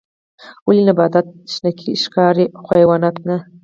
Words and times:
ولې 0.67 0.81
نباتات 0.89 1.25
شنه 1.53 1.71
ښکاري 2.03 2.45
خو 2.63 2.69
حیوانات 2.77 3.15
نه 3.27 3.37